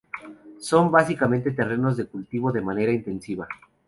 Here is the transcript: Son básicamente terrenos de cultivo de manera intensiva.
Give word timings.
Son 0.59 0.89
básicamente 0.89 1.51
terrenos 1.51 1.95
de 1.95 2.07
cultivo 2.07 2.51
de 2.51 2.61
manera 2.63 2.91
intensiva. 2.91 3.47